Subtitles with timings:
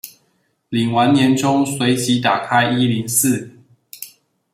[0.71, 3.51] 領完年終隨即打開一零四